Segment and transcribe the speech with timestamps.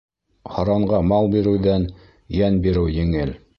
[0.55, 1.87] Һаранға мал биреүҙән
[2.39, 3.39] йән биреү еңел.